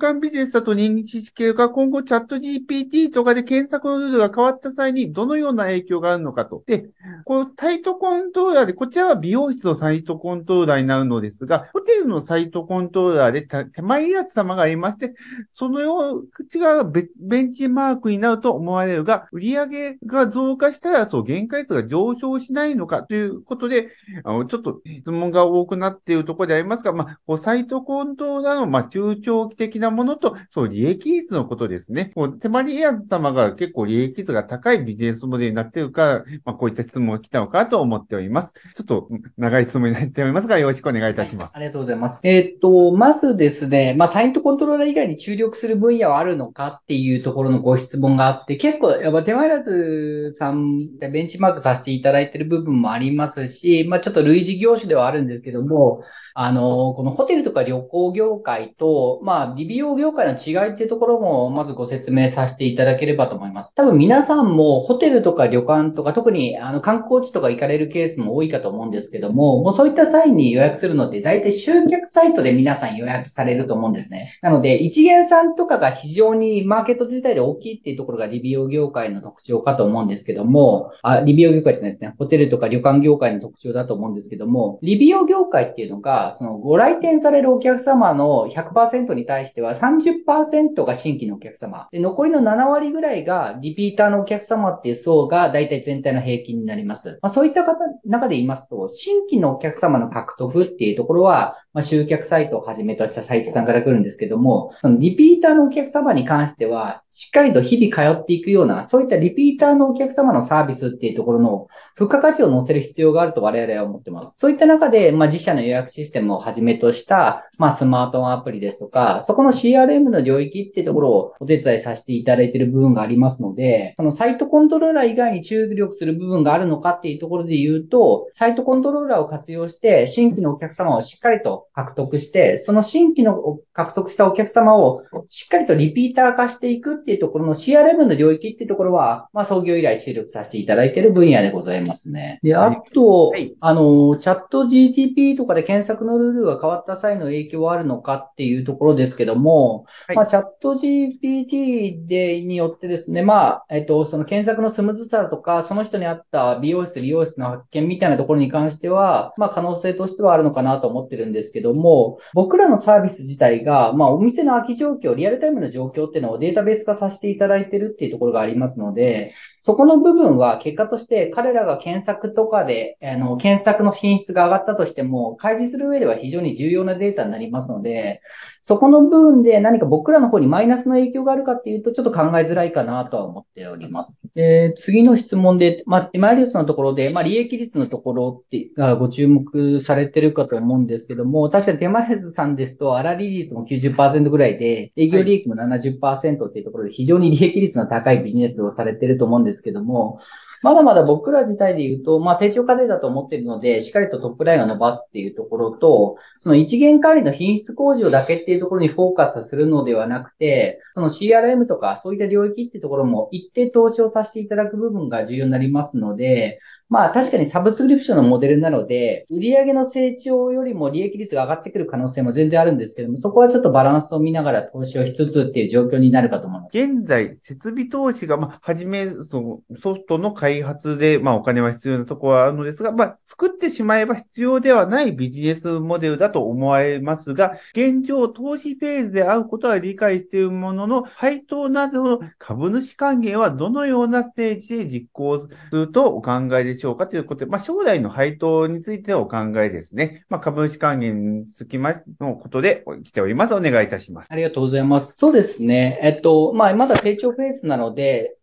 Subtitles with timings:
[0.00, 6.64] 間ビジネスだと認知識が今後チャット GPT とかで検索のルールが変わった際にどのような影響があるのかと。
[6.66, 6.88] で、
[7.24, 13.42] このサイトコントローラーで、こちらは美容室のサイトコントローラーになるのですが、ホテルのサイトコントローラーで
[13.72, 15.14] 手前やつ様がありまして、
[15.52, 17.08] そのよう、口がベ
[17.42, 23.88] ンチマークになると思われるが、売上が増加したら、そう、限界数が上昇しないのかということで、
[24.24, 32.12] あの、ちょっと質問が多くなっているところでありますが、まあ、サイトコントローラーの、まあ、中長期的なものと、そう、利益率のことですね。
[32.14, 38.52] こう手まりエアーズ様が結構利益率が高いビジネスモデルになっているか、まあ、こういった質問が来たのかと思っております。
[38.76, 41.44] ちょっと長い質問になっておりますが、よろしくお願いいたします。
[41.44, 42.20] はい、ありがとうございます。
[42.22, 56.02] えー、っと、まずですね、まあ、サイントコントローラー以外に注力する分野はあるのかっていうところのご質問があって、結構、やっぱ手間いらずさんでベンチマークさせていただいている部分もありますし、まあ、ちょっと類似業種ではあるんですけども、
[56.34, 63.74] あの、このホテルとか旅行業界と、まあ、美容業界の違いっていうところも、まずご説明させていただければと思います。
[63.74, 74.38] 多分皆さんもホテルとか旅館とか、特にあの観光地とか行かれるケースも多いかと思うんですけども、もうそういった際に予約するのって、大体集客サイトで皆さん予約されると思うんですね。
[74.42, 82.14] なので、一元さんとかが非常にマーケット自体で大きいっていうところがリビオ業界の特徴かと思うんですけども、あ、理美容業界ですね。
[82.18, 91.88] ホテルとか旅館業界の特徴だと思うんですけども、理美容業界っていうのが、そのご来店されるお客様の100%に対しては30%が新規のお客様。
[91.92, 97.18] で、残りの7割ぐらいがリピーターのお客様っていう層が大体全体の平均になります。
[97.22, 114.34] まあ、そういった方、中で言いますと、新規のお客様の獲得っていうところは、まあ、集客サイトをはじめとしたサイトさんから来るんですけども、そのリピーターのお客様に関しては、しっかりと日々通っていくような、そういったリピーターのお客様のサービスっていうところの付加価値を載せる必要があると我々は思ってます。
[114.36, 142.40] そういった中で、まあ、自社の予約システムをはじめとした、まあ、スマートフォンアプリですとか、そこの CRM の領域っていうところをお手伝いさせていただいている部分がありますので、そのサイトコントローラー以外に注力する部分があるのかっていうところで言うと、サイトコントローラーを活用して、新規のお客様をしっかりと獲得して、、その新規の獲得したお客様をしっかりとリピーター化していくっていうところの CRM の領域っていうところは、まあ創業以来注力させていただいている分野でございますね。
[142.42, 178.22] で、あと、はい、あの、チャット GTP とかで検索のルールが変わった際の影響はあるのかっていうところですけども、はい、まあチャット GPT で、によってですね、まあ、えっと、その検索のスムーズさとか、その人に合った美容室、理容室の発見みたいなところに関しては、まあ可能性としてはあるのかなと思ってるんですですけども、僕らのサービス自体が、まあ、お店の空き状況、リアルタイムの状況っていうのをデータベース化させていただいてるっていうところがありますので、そこの部分は結果として彼らが検索とかで、あの、検索の品質が上がったとしても、開示する上では非常に重要なデータになりますので、
[178.62, 184.22] そこの部分で何か僕らの方にマイナスの影響があるかっていうと、ちょっと考えづらいかなとは思っております。
[184.34, 200.20] で、次の質問で、まあ、手前率のところで、まあ、利益率のところってがご注目されてるかと思うんですけども、確かに手前率さんですと、粗利率も90%ぐらいで、営業利益も70%っていうところで、非常に利益率の高いビジネスをされてると思うんですですけども、
[200.62, 226.76] まだまだ僕ら自体で言うと、まあ成長過程だと思っているので、しっかりとトップラインを伸ばすっていうところと、その一元管理の品質向上だけっていうところにフォーカスするのではなくて、その CRM とかそういった領域っていうところも一定投資をさせていただく部分が重要になりますので、まあ確かにサブスクリプションのモデルなので、売上の成長よりも利益率が上がってくる可能性も全然あるんですけども、そこはちょっとバランスを見ながら投資をしつつっていう状況になるかと思います。
[226.76, 246.79] 現在、設備投資が、まあ、はじめ、そのソフトの開発で、まあお金は必要なところはあるのですが、まあ作ってしまえば必要ではないビジネスモデルだと思われますが、現状投資フェーズであることは理解しているものの、配当などの株主還元はどのようなステージで実行するとお考えでしょうか？
[246.80, 250.24] しょうかということで、まあ将来の配当についてお考えですね。
[250.28, 253.54] まあ、株主還元につきまのことで来ております。
[253.54, 254.28] お願いいたします。
[254.30, 255.12] ありがとうございます。
[255.16, 256.00] そうですね。
[256.02, 258.36] えっと、まあ、まだ成長フェーズなので、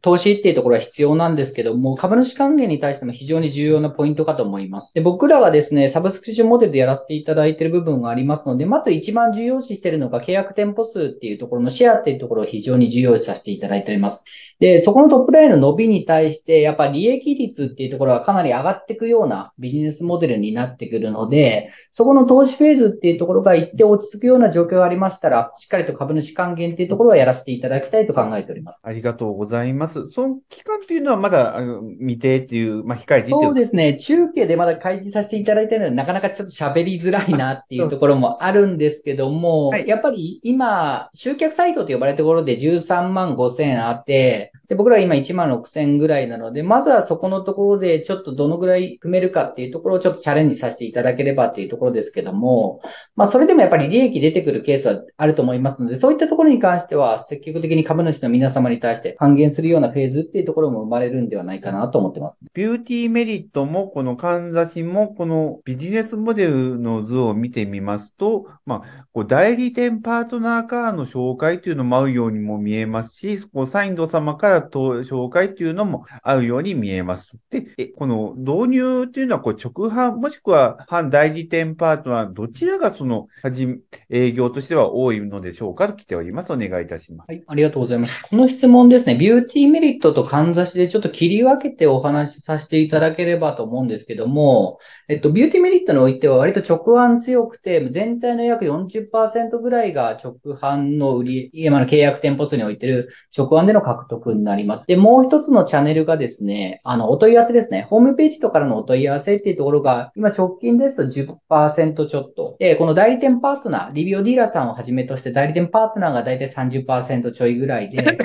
[0.00, 4.94] 投資っていうところは必要なんですけども、株主還元に対しても非常に重要なポイントかと思います。
[4.94, 14.24] で僕らはですね、サブスクリプションモデルでやらせていただいている部分がありますので、まず一番重要視しているのが契約店舗数っていうところのシェアっていうところを非常に重要視させていただいております。
[14.60, 28.82] で、そこのトップラインの伸びに対して、やっぱ利益率っていうところはかなり上がっていくようなビジネスモデルになってくるので、そこの投資フェーズっていうところが一定落ち着くような状況がありましたら、しっかりと株主還元っていうところはやらせていただきたいと考えております。
[28.84, 30.08] ありがとうとうございます。
[30.08, 31.60] その期間というのはまだ
[32.00, 33.94] 未定っていう、まあ、控えてそうですね。
[33.94, 52.80] 中継でまだ開示させていただいているのは、なかなかちょっと喋りづらいなっていうところもあるんですけども、はい、やっぱり今、集客サイトと呼ばれるところで13万5千あって、で、僕ら今1万6千ぐらいなので、まずはそこのところでちょっとどのぐらい組めるかっていうところをちょっとチャレンジさせていただければっていうところですけども、
[53.14, 62.40] まあそれでもやっぱり利益出てくるケースはあると思いますので、そういったところに関しては積極的に株主の皆様に対して還元するようなフェーズっていうところも生まれるんではないかなと思ってます。
[62.54, 77.36] ビューティーメリットも、このかんざしも、このビジネスモデルの図を見てみますと、まあ、こう代理店パートナーからの紹介というのも合うようにも見えますし、こうサインド様から紹介というのも合うように見えます。
[77.50, 83.78] で、この導入というのは、こう直販、もしくは反代理店パートナー、どちらがその、はじ、
[84.10, 86.52] 営業としては多いのでしょうかと来ております。
[86.52, 87.28] お願いいたします。
[87.28, 88.22] はい、ありがとうございます。
[88.22, 94.78] この質問ですですね、ビューティーメリットとかんざしでちょっと切り分けてお話しさせていただければと思うんですけども、
[95.08, 104.86] えっと、ビューティーメリットにおいては割と直販強くて、全体の約40%ぐらいが直販の売り、今の契約店舗数においてる直販での獲得になります。
[104.86, 107.86] で、もう一つのチャンネルがですね、あの、お問い合わせですね。
[107.90, 112.56] ホームページとからのお問い合わせっていうところが、今直近ですと10%ちょっと。
[112.58, 118.18] で、この代理店パートナー、リビオディーラーさんをはじめとして代理店パートナーがだいたい30%ちょいぐらいで、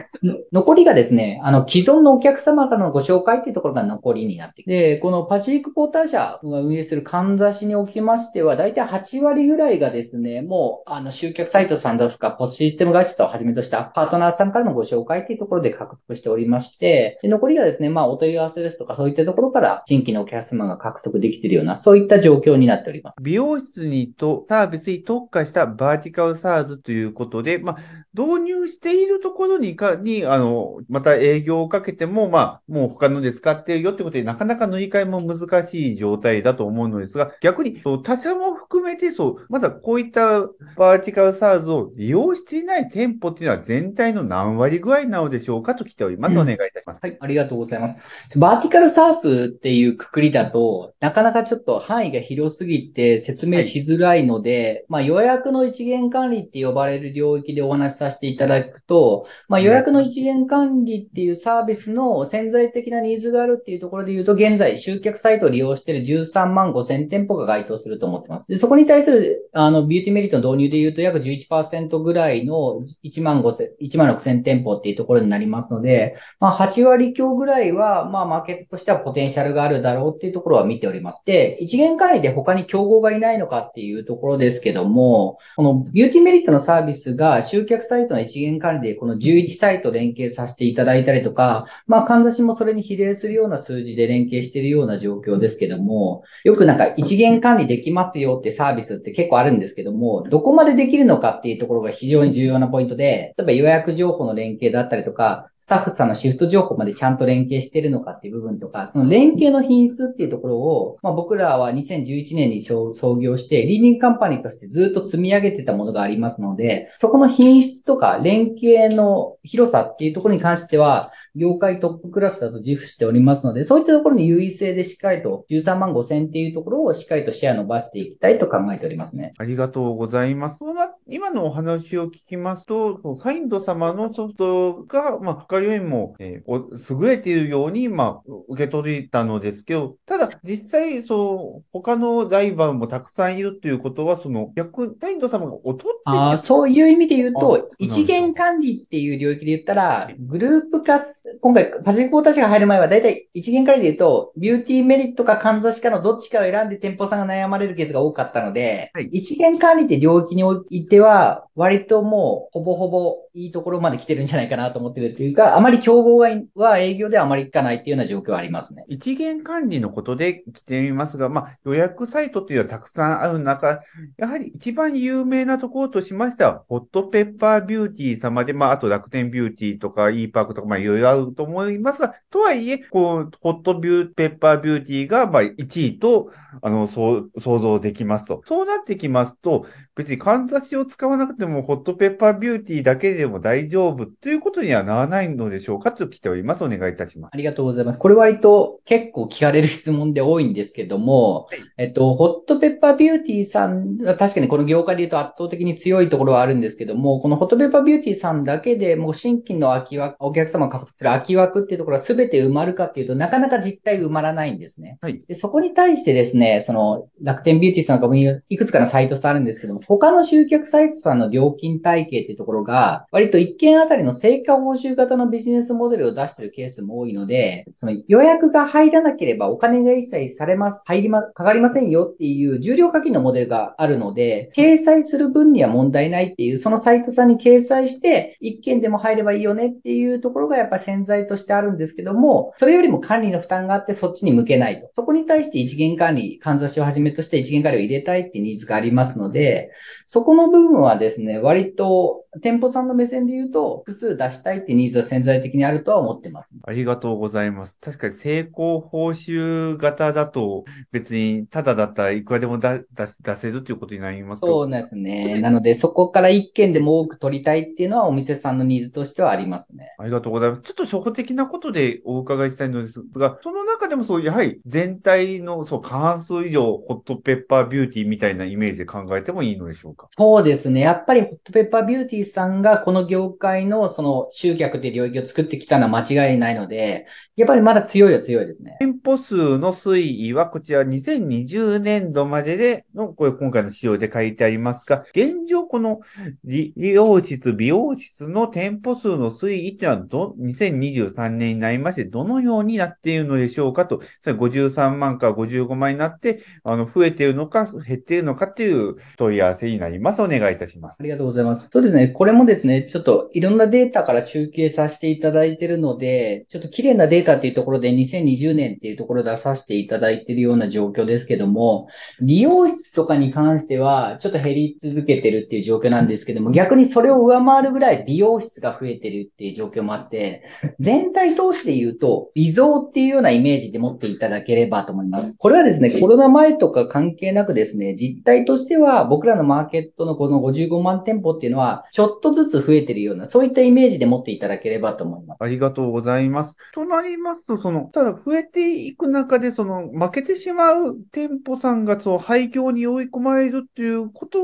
[0.51, 23.15] 残 りがですね、あの、既存のお客様からのご紹介っていうところが残りになってで、このパシフィックポーター社が運営するかんざしにおきましては、だいたい8割ぐらいがですね、もう、あの、集客サイトさんですか、ポスシステム会社をはじめとしたパートナーさんからのご紹介っていうところで獲得しておりまして、で残りがですね、まあ、お問い合わせですとか、そういったところから新規のお客様が獲得できているような、そういった状況になっております。
[23.21, 27.77] 美容室にとサービスに特化したバーティカルサーズということで、まあ、
[28.17, 40.41] 導入しているところにか、に、あの、また営業をかけても、まあ、もう他ので使ってるよってことで、なかなか塗り替えも難しい状態だと思うのですが、逆に、他社も含めて、そう、まだこういった
[40.77, 46.37] バーティカルサーズを利用していない店舗っていうのは全体の何割具合なのでしょうかと来ております。
[46.39, 46.99] お願いいたします。
[47.01, 48.39] はい、ありがとうございます。
[48.39, 68.47] バーティカルサースっていうくくりだと、なかなかちょっと範囲が広すぎて説明しづらいので、はい、まあ予約の一元管理って呼ばれる領域でお話しさせていただくと、まあ予約の一元管理っていうサービスの潜在的なニーズがあるっていうところで言うと、現在集客サイトを利用している13万5千店舗が該当すると思ってます。
[68.47, 81.23] で、そこに対する、あの、ビューティーメリットの導入で言うと、約11%ぐらいの1万5千、1万6千店舗っていうところになりますので、まあ8割強ぐらいは、まあマーケットとしてはポテンシャルがあるだろうっていうところは見ております。
[81.25, 129.33] で、一元管理で他に競合がいないのかっていうところですけども、このビューティーメリットのサービスが集客サイトイトの一元管理でこの11サイト連携させていただいたりとか、まあ、かんざしもそれに比例するような数字で連携しているような状況ですけども、よくなんか一元管理できますよってサービスって結構あるんですけども、どこまでできるのかっていうところが非常に重要なポイントで、例えば予約情報の連携だったりとか、スタッフさんのシフト情報までちゃんと連携してるのかっていう部分とか、その連携の品質っていうところを、まあ、僕らは2011年に創業して、リーディングカンパニーとしてずっと積み上げてたものがありますので、そこの品質とか連携の広さっていうところに関しては、業界トップクラスだと自負しておりますので、そういったところに優位性でしっかりと13万5千っていうところをしっかりとシェア伸ばしていきたいと考えておりますね。
[129.37, 130.59] ありがとうございます。
[131.07, 150.99] 今のお話を聞きますと、サインド様のソフトが、まあ、他よりも、えー、優れているように、まあ、受け取れたのですけど、ただ、実際、そう、他のライバルもたくさんいるということは、その、逆、サインド様が劣ってあそういう意味で言うと、一元管理っていう領域で言ったら、グループ化
[151.41, 166.17] 今回、パシフィックウォーター社が入る前は、だいたい一元管理で言うと、ビューティーメリットかかんざしかのどっちかを選んで店舗さんが悩まれるケースが多かったので、はい、一元管理って領域においては、割ともう、ほぼほぼいいところまで来てるんじゃないかなと思ってるっていうか、あまり競合
[166.55, 168.85] は営業ではあまりいかないっていうような状況はありますね。
[168.89, 173.81] 一元管理のことで来てみますが、まあ、予約サイトっていうのはたくさんある中、
[174.17, 186.31] やはり一番有名なところとしましては、ホットペッパービューティー様で、まあ、あと楽天ビューティーとか、e パークとか、まあ、いろいろあると思いますが、とはいえ、こう、ホットビューペッパービューティーが、まあ、1位と、
[186.61, 188.41] あの、そう、想像できますと。
[188.45, 196.63] そうなってきますと、別にかんざしを使わなくてもホットペッパービューティーだけでも大丈夫ということにはならないのでしょうかと来ております。
[196.63, 197.31] お願いいたします。
[197.33, 197.99] ありがとうございます。
[197.99, 214.97] これ割と結構聞かれる質問で多いんですけども、はい、えっと、ホットペッパービューティーさん、確かにこの業界で言うと圧倒的に強いところはあるんですけども、このホットペッパービューティーさんだけでもう新規の空き枠、お客様が獲得する空き枠っていうところは全て埋まるかっていうと、なかなか実態埋まらないんですね。
[215.01, 215.23] はい。
[215.27, 244.89] で、そこに対してですね、その楽天ビューティーさんとかもいくつかのサイトさんあるんですけども、他の集客サイトさんの料金体系っていうところが、割と1件あたりの成果報酬型のビジネスモデルを出してるケースも多いので、その予約が入らなければお金が一切されます、入りま、かかりませんよっていう重量課金のモデルがあるので、掲載する分には問題ないっていう、そのサイトさんに掲載して、1件でも入ればいいよねっていうところがやっぱ潜在としてあるんですけども、それよりも管理の負担があってそっちに向けないと。
[244.93, 249.71] そこに対して一元管理、かんざしをはじめとして一元管理を入れたいってニーズがありますので、
[250.05, 256.51] そこの部分はですね、割と店舗さんの目線で言うと、複数出したいってニーズは潜在的にあるとは思ってます。
[256.63, 257.77] ありがとうございます。
[257.81, 265.41] 確かに成功報酬型だと、別にただだったらいくらでも出出せるということになりますそうですね。
[265.41, 269.93] なので、そこから一件でも多く取りたいっていうのはお店さんのニーズとしてはありますね。
[269.97, 270.61] ありがとうございます。
[270.77, 280.07] ちょっと初歩的なことでお伺いしたいのですが、その中でもそう、やはり全体のそう過半数以上、ホットペッパービューティーみたいなイメージで考えてもいいのでしょうか？
[280.15, 280.81] そうですね。
[280.81, 288.77] やっぱりホットペッパービューティーさんがこの業界のその集客で領域を作ってきたのは間違いないので、やっぱりまだ強いは強いですね。
[288.79, 296.01] 店舗数の推移はこちら2020年度まででの、これ今回の仕様で書いてありますが、現状この
[296.43, 300.35] 利用室、美容室の店舗数の推移っていうのはど、
[300.69, 310.21] 2023年になりまして、どのようになっているのでしょうかと、53万から55万になって、あの、増えているのか、減っているのかっていう問い合わせになります。
[310.21, 310.97] お願いいたします。
[310.99, 311.69] ありがとうございます。
[311.71, 312.09] そうですね。
[312.09, 321.87] これもですね、ちょっといろんなデータから集計させていただいているので、ちょっと綺麗なデータっていうところで2020年っていうところ出させていただいているような状況ですけども、
[322.21, 330.43] 利用室とかに関してはちょっと減り続けてるっていう状況なんですけども、逆にそれを上回るぐらい美容室が増えてるっていう状況もあって、
[330.79, 335.35] 全体通して言うと、微増っていうようなイメージで持っていただければと思います。
[335.37, 345.43] これはですね、コロナ前とか関係なくですね、実態としては僕らのマーケットのこの55万店舗っていうのは、ちょっとずつ増えてるような、そういったイメージで持っていただければと思います。
[345.43, 346.55] ありがとうございます。
[346.73, 354.39] となりますと、その、ただ増えていく中で、その、負けてしまう店舗さんが、そう、廃業に追い込まれるっていうこと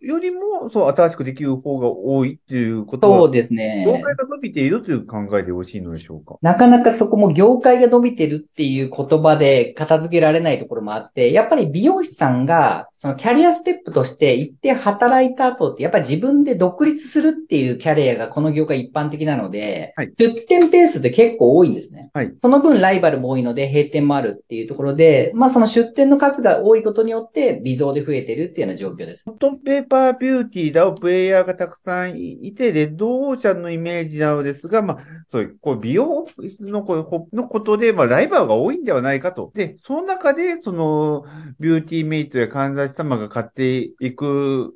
[0.00, 3.84] よりも、そう、新しくできる方が多いっていうことは、そうですね。
[3.86, 6.36] 業界が伸びているという考えでよろしいのでしょうか？
[6.42, 22.10] なかなかそこも業界が伸びてるっていう言葉で片付けられないところもあって、やっぱり美容師さんが、そのキャリアステップとして一定働いた後って、やっぱり自分で独立するっていうキャリアがこの業界一般的なので、はい、出店ペースって結構多いんですね。
[22.14, 22.34] はい。
[22.40, 29.30] その分ライバルも多いので閉店もあるっていうところで、まあその出店の数が多いことによって微増で増えてるっていうような状況です。
[29.30, 34.98] ホットペーパービューティーだプレイヤーがたくさんいて、レッドオーシャンのイメージなのですが、まあ、
[35.30, 36.26] そうい、こう、美容
[36.60, 39.50] のこのことで、まあ、ライバルが多いんではないかと。
[39.54, 41.24] で、その中で、その、
[41.58, 44.74] ビューティーメイトや関西様が買っていく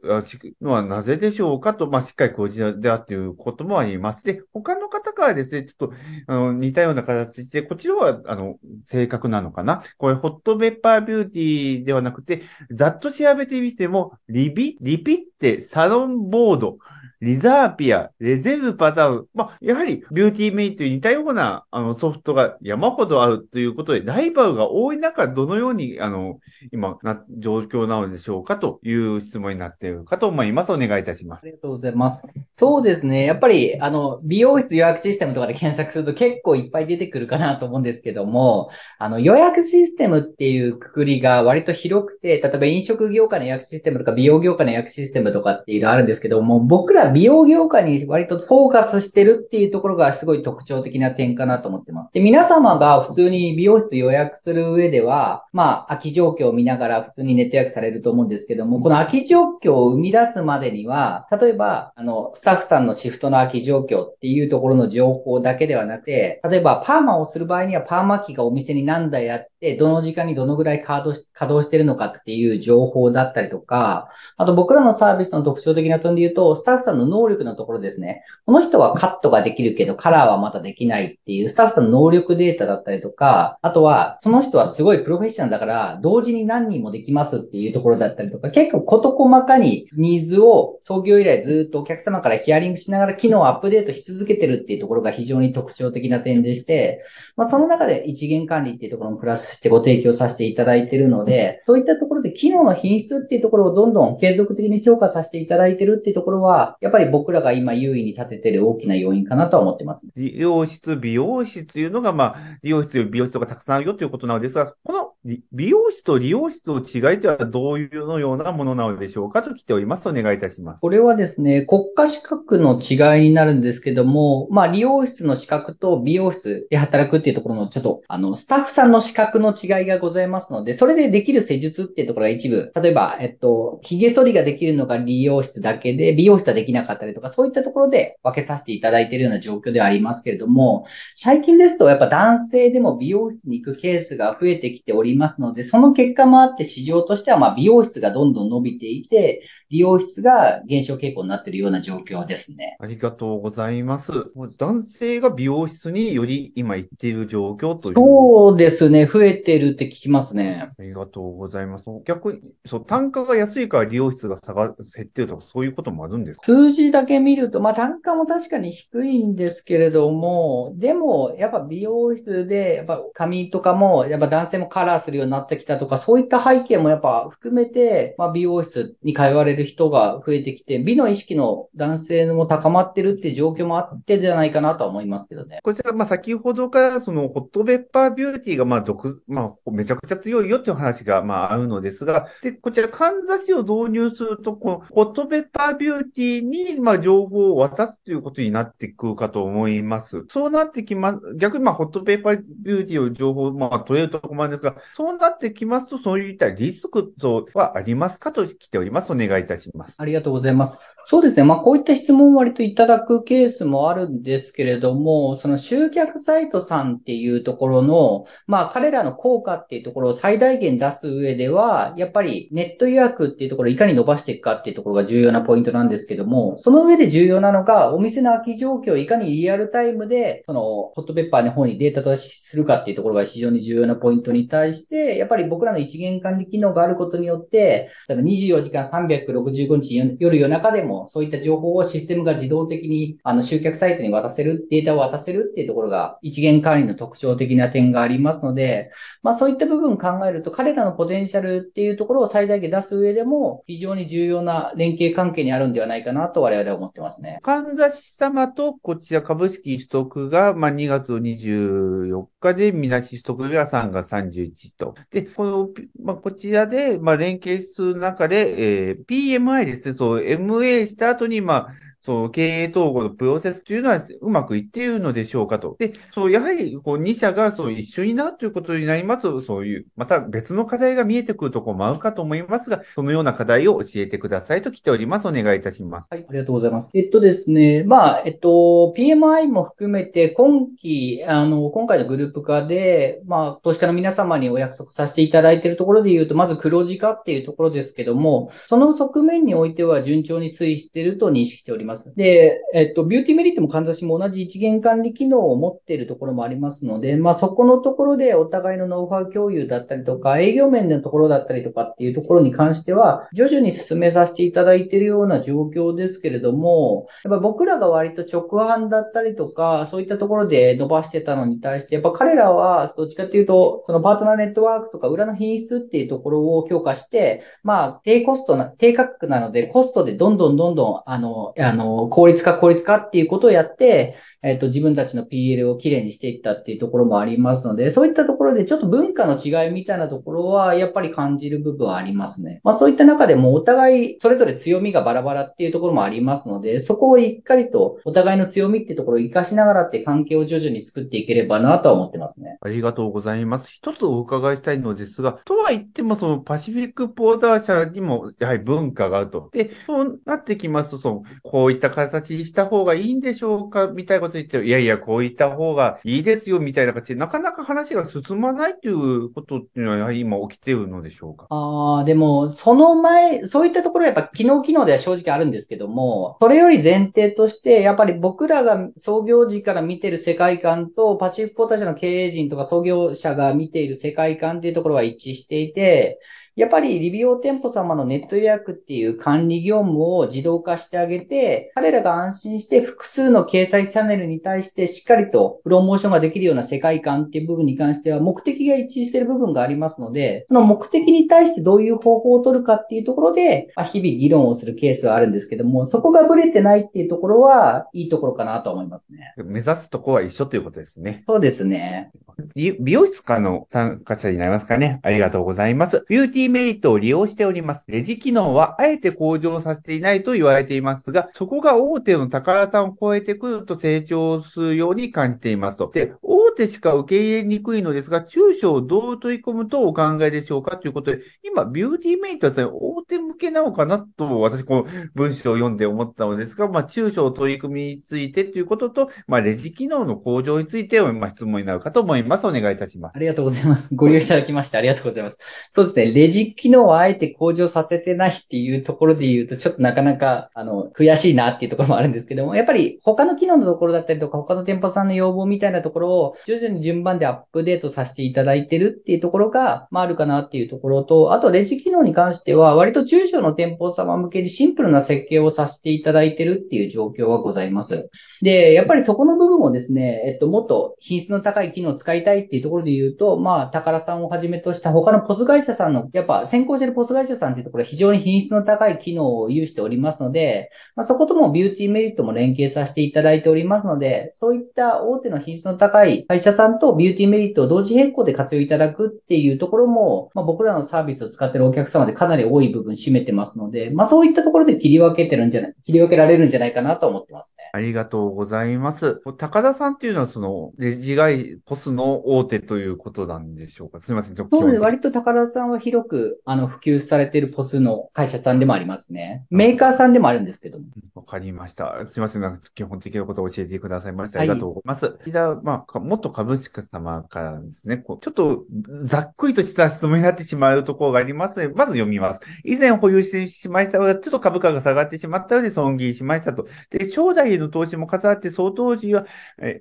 [0.60, 4.24] のはなぜでしょうかと、まあ、しっかり講じであっていうこともあります。
[4.24, 5.94] で、他の方からですね、ちょっと、
[6.26, 9.82] あの、似たような形で、こちらは、あの、正確なのかな。
[9.98, 16.78] これ、ホットペッパービューティーではなくて、ざっと調べてみても、リビ、リピってサロンボード、
[17.20, 19.26] リザーピア、レゼルパターン。
[19.34, 26.38] まあ、やはりビューティーメイトに似たようなあのソフトが山ほどあるということで、ライバルが多い中、どのように、あの、
[26.72, 30.72] 今な、状況なのでしょうかという質問になっているかと思います。
[30.72, 31.42] お願いいたします。
[31.42, 32.26] ありがとうございます。
[32.56, 33.26] そうですね。
[33.26, 52.12] やっぱり、あの、美容室予約システムとかで検索すると結構いっぱい出てくるかなと思うんですけども、あの、予約システムっていうくくりが割と広くて、例えば飲食業界の予約システムとか美容業界の予約システムとかっていうのあるんですけども、僕ら美容業界に割とフォーカスしてるっていうところがすごい特徴的な点かなと思ってます。
[52.12, 78.24] で、皆様が普通に美容室予約する上では、まあ、空き状況を見ながら普通にネット予約されると思うんですけども、この空き状況を生み出すまでには、例えば、あの、スタッフさんのシフトの空き状況っていうところの情報だけではなくて、例えばパーマをする場合にはパーマ機がお店に何台あって、で、どの時間にどのぐらい稼働し稼働してるのかっていう情報だったりとか、あと僕らのサービスの特徴的な点で言うと、スタッフさんの能力のところですね。
[78.46, 97.00] この人はカットができるけど、カラーはまだできないっていう、スタッフさんの能力データだったりとか、あとは、その人はすごいプロフェッショナルだから、同時に何人もできますっていうところだったりとか、結構事細かにニーズを創業以来ずっとお客様からヒアリングしながら機能をアップデートし続けてるっていうところが非常に特徴的な点でして、
[97.36, 110.06] まあ、その中で一元管理っていうところもプラスしてご提供させていただいているので、そういったところで機能の品質っていうところをどんどん継続的に評価させていただいているっていうところは、やっぱり僕らが今優位に立てている大きな要因かなとは思ってます。
[110.16, 115.12] 理容室、美容室というのが、まあ、理容室、美容室がたくさんあるよということなのですが、この
[115.52, 119.42] 美容室と理容室の違いとはどういうのようなものなのでしょうか？
[119.42, 120.08] と来ております。
[120.08, 120.80] お願いいたします。
[120.80, 152.76] これはですね、国家資格の違いになるんですけども、まあ、理容室の資格と美容室で働くっていうところのちょっと、あの、スタッフさんの資格の違いがございますので、それでできる施術っていうところが一部、例えば、えっと、髭剃りができるのが理容室だけで、美容室はできなかったりとか、そういったところで分けさせていただいているような状況ではありますけれども、最近ですとやっぱ男性でも美容室に行くケースが増えてきておりますので、その結果もあって市場としては、まあ、美容室がどんどん伸びていて、美容室が減少傾向になっているような状況ですね。
[152.80, 154.10] ありがとうございます。
[154.58, 157.94] 男性が美容室により今行っている状況という。
[157.94, 159.06] そうですね。
[159.06, 160.68] 増えてるって聞きますね。
[160.78, 161.84] ありがとうございます。
[162.04, 166.44] 逆に、そう、単価が安いから利用室が下が、減ってるとか、そういうこともあるんですか？
[166.44, 185.60] 数字だけ見ると、まあ単価も確かに低いんですけれども、でも、やっぱ美容室で、やっぱ髪とかも、やっぱ男性もカラーするようになってきたとか、そういった背景もやっぱ含めて、まあ美容室に通われる人が増えてきて、美の意識の男性も高まってるっていう状況もあってじゃないかなとは思いますけどね。
[185.62, 200.24] こちら、まあ先ほどからそのホットペッパービューティーがまあ毒、まあめちゃくちゃ強いよっていう話がまああるのですが、で、こちら、かんざしを導入すると、このホットペッパービューティーにまあ情報を渡すということになってくるかと思います。
[200.30, 209.12] そうなってきます、逆にまあホットペッパービューティーを情報まあ取れるところなんですが、そうなってきますと、そういったリスクとはありますかと来ております。
[209.12, 209.96] お願いいたします。
[209.98, 210.78] ありがとうございます。
[211.10, 211.42] そうですね。
[211.42, 248.90] まあ、こういった質問を割といただくケースもあるんですけれども、その集客サイトさんっていうところの、まあ、彼らの効果っていうところを最大限出す上では、やっぱりネット予約っていうところをいかに伸ばしていくかっていうところが重要なポイントなんですけども、その上で重要なのが、お店の空き状況をいかにリアルタイムで、その、ホットペッパーの方にデータとするかっていうところが非常に重要なポイントに対して、やっぱり僕らの一元管理機能があることによって、24時間365日夜夜中でもそういった情報をシステムが自動的に、あの、集客サイトに渡せる、データを渡せるっていうところが、一元管理の特徴的な点がありますので、
[249.22, 257.38] まあそういった部分を考えると、彼らのポテンシャルっていうところを最大限出す上でも、非常に重要な連携関係にあるんではないかなと我々は思ってますね。
[257.42, 264.94] 神田し様とこちら株式取得が、まあ2月24日で、みなし取得が3月31日と。
[265.10, 265.68] で、この、
[266.02, 275.76] まあこちらで、まあ連携する中で、えー、PMI ですね、そう、MA した後に、まあ、そう、経営統合のプロセスというのはうまくいっているのでしょうかと。
[275.78, 285.28] で、そう、やはり、こう、2社がそう一緒になるということになりますと、そういう、また別の課題が見えてくるところもあるかと思いますが、そのような課題を教えてくださいと来ております。
[285.28, 286.08] お願いいたします。
[286.10, 286.90] はい、ありがとうございます。
[286.94, 301.89] えっとですね、まあ、えっと、PMI も含めて、今期、あの、今回のグループ化で、まあ、投資家の皆様にお約束させていただいているところで言うと、まず黒字化っていうところですけども、その側面においては順調に推移していると認識しております。
[302.16, 331.79] で、えっと、ビューティーメリットもかんざしも同じ一元管理機能を持っているところもありますので、まあ、そこのところでお互いのノウハウ共有だったりとか、営業面のところだったりとかっていうところに関しては、徐々に進めさせていただいているような状況ですけれども、やっぱ僕らが割と直販だったりとか、そういったところで伸ばしてたのに対して、やっぱ彼らはどっちかっていうと、そのパートナーネットワークとか裏の品質っていうところを強化して、まあ、低コストな、低価格なので、コストでどんどんどんどん、あの、あの、
[332.10, 342.60] 効率化効率化っていうことをやって、えっ、と、自分たちの PL をきれいにしていったっていうところもありますので、そういったところでちょっと文化の違いみたいなところは、やっぱり感じる部分はありますね。
[342.64, 352.58] まあそういった中でもお互いそれぞれ強みがバラバラっていうところもありますので、そこをしっかりとお互いの強みっていうところを活かしながらって関係を徐々に作っていければなとは思ってますね。
[352.60, 353.70] ありがとうございます。
[353.70, 359.48] 一つお伺いしたいのですが、とは言ってもそのパシフィックポーター社にもやはり文化があると。
[359.52, 371.46] で、そうなってきますと、その、こうういった形にした方がいいんでしょうかみたいなことと言って、いやいや、こういった方がいいですよみたいな形で、なかなか話が進まないということっていうのは、やはり今起きているのでしょうか？
[371.50, 386.20] ああ、でも、その前、そういったところはやっぱ機能機能では正直あるんですけども、それより前提として、やっぱり僕らが創業時から見てる世界観と、パシフィックポーター社の経営陣とか創業者が見ている世界観っていうところは一致していて、
[386.56, 409.34] やっぱりリビオ店舗様のネット予約っていう管理業務を自動化してあげて、彼らが安心して複数の掲載チャンネルに対してしっかりとプロモーションができるような世界観っていう部分に関しては目的が一致している部分がありますので、その目的に対してどういう方法を取るかっていうところで、まあ、日々議論をするケースはあるんですけども、そこがブレてないっていうところはいいところかなと思いますね。
[409.36, 411.24] 目指すとこは一緒ということですね。
[411.26, 412.10] そうですね。
[412.54, 415.00] 美容室かの参加者になりますかね。
[415.02, 416.04] ありがとうございます。
[416.08, 417.84] ビューティーメリットを利用しております。
[417.88, 425.90] レジ機能はあえて向上させていないと言われていますが、そこが大手の宝さんを超えてくると成長するように感じていますと。
[425.92, 430.76] で、大手しか受け入れにくいのですが、中小をどう取り込むとお考えでしょうか？
[430.76, 442.46] ということで、今、ビューティーメリットは、ね、大手向けなのかなと、私、この文章を読んで思ったのですが、まあ、中小取り組みについてということと、まあ、レジ機能の向上について、まあ、質問になるかと思います。
[442.46, 443.16] お願いいたします。
[443.16, 443.94] ありがとうございます。
[443.94, 445.38] ご利用いただきましてありがとうございます。
[445.68, 446.12] そうですね。
[446.30, 468.08] レジ機能をあえて向上させてないっていうところで言うと、ちょっとなかなか、あの、悔しいなっていうところもあるんですけども、やっぱり他の機能のところだったりとか、他の店舗さんの要望みたいなところを、徐々に順番でアップデートさせていただいてるっていうところが、まあ、あるかなっていうところと、あと、レジ機能に関しては、割と中小の店舗様向けにシンプルな設計をさせていただいてるっていう状況はございます。
[468.42, 497.70] で、やっぱりそこの部分をですね、えっと、もっと品質の高い機能を使いたいっていうところで言うと、まあ、宝さんをはじめとした他のポス会社さんの、やっぱ先行しているポス会社さんっていうところは非常に品質の高い機能を有しておりますので、まあ、そこともビューティーメリットも連携させていただいておりますので、そういった大手の品質の高い会社さんとビューティーメリットを同時並行で活用いただくっていうところも、まあ、僕らのサービスを使っているお客様でかなり多い部分占めてますので、まあ、そういったところで切り分けてるんじゃない、切り分けられるんじゃないかなと思ってますね。
[497.72, 499.20] ありがとうございます。
[499.38, 504.00] 高田さんっていうのはそのレジ外ポスの大手ということなんでしょうか？
[504.00, 504.36] すみません。
[504.36, 504.80] そうです。
[504.80, 509.46] 割と高田さんは広くあの普及されているポスの会社さんでもありますね。
[509.50, 510.84] メーカーさんでもあるんですけども。
[511.14, 512.06] わかりました。
[512.10, 512.42] すみません。
[512.42, 514.40] なんか基本的なことを教えてくださいました。
[514.40, 515.06] ありがとうございます。
[515.06, 518.64] はい、じゃあ、まあ、元株式様からですね、こうちょっと
[519.04, 522.40] ざっくりとした質問になってしまうところがありますので、まず読みます。
[522.64, 526.66] 以前保有してしまいましたが、ちょっと株価が下がってしまったので損切りしましたと。
[526.90, 529.26] で、将来への投資も重なって、相当時は、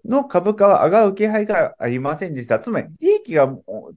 [0.05, 2.59] の株価は上がる気配がありませんでした。
[2.59, 3.47] つまり、利益が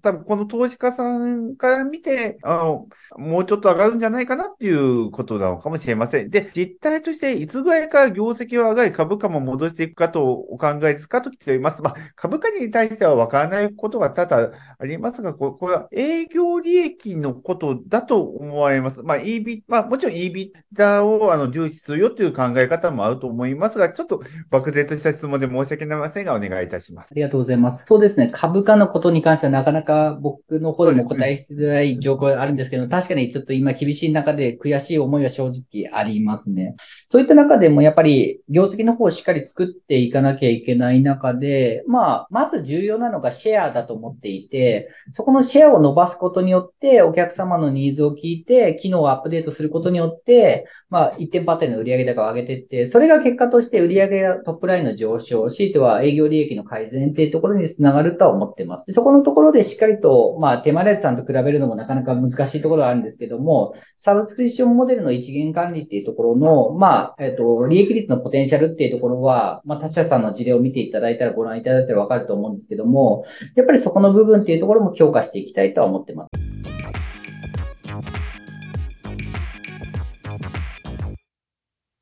[0.02, 6.30] 多分この投資家さんから見て、あの、もうちょっと上がるんじゃないかなっていうことなのかもしれません。
[6.30, 11.82] で、実態としていつぐらいから業績は上がり株価も戻していくかとお考えですかと来ています。
[11.82, 19.02] まあ、株価に対しては分からないことが多々ありますが、これは営業利益のことだと思われます。
[19.02, 27.08] まあ、EB、まあ、もちろん EBITDA をあの重視するよという考え方もあると思いますが、ちょっと漠然とした質問で申し訳ありませんが、お願いいたします。
[27.10, 27.84] ありがとうございます。
[27.86, 28.30] そうですね。
[28.32, 36.74] 株価のことに関してはなかなか僕の方でも答えしづらい状況があるんですけど、確かにちょっと今厳しい中で悔しい思いは正直ありますね。
[37.10, 58.92] そういった中でもやっぱり業績の方をしっかり作っていかなきゃいけない中で、まあ、まず重要なのがシェアだと思っていて、そこのシェアを伸ばすことによってお客様のニーズを聞いて、機能をアップデートすることによって、まあ、一点パターンの売上高を上げていって、それが結果として売上がトップラインの上昇、強いては営業利益の改善っていうところにつながるとは思ってます。
[58.92, 73.24] そこのところでしっかりと、まあ、手間レさんと比べるのもなかなか難しいところはあるんですけども、サブスクリプションモデルの一元管理っていうところの、まあ、えっ、と、利益率のポテンシャルっていうところは、まあ、他社さんの事例を見ていただいたらご覧いただいたらわかると思うんですけども、
[73.56, 76.81] やっぱりそこの部分っていうところも強化していきたいとは思ってます。